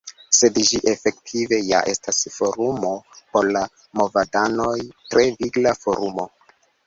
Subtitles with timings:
[0.35, 2.93] Sed ĝi efektive ja estas forumo
[3.35, 3.63] por la
[4.01, 4.73] movadanoj;
[5.13, 6.29] tre vigla forumo.